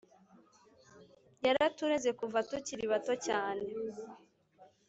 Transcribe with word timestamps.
Yaratureze 1.45 2.09
kuva 2.19 2.37
tukiri 2.49 2.85
bato 2.91 3.13
cyane. 3.25 3.65